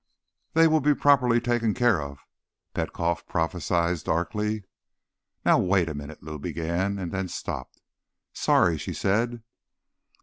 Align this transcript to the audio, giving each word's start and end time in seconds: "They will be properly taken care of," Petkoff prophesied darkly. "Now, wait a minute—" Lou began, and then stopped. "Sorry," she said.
"They 0.53 0.65
will 0.65 0.79
be 0.79 0.95
properly 0.95 1.39
taken 1.39 1.75
care 1.75 2.01
of," 2.01 2.17
Petkoff 2.73 3.27
prophesied 3.27 4.03
darkly. 4.03 4.63
"Now, 5.45 5.59
wait 5.59 5.89
a 5.89 5.93
minute—" 5.93 6.23
Lou 6.23 6.39
began, 6.39 6.97
and 6.97 7.11
then 7.11 7.27
stopped. 7.27 7.79
"Sorry," 8.33 8.79
she 8.79 8.95
said. 8.95 9.43